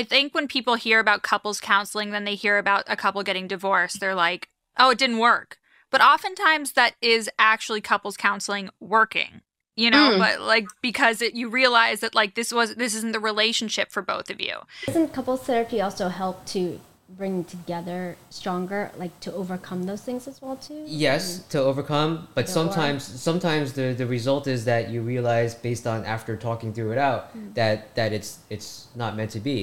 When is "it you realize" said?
11.20-12.00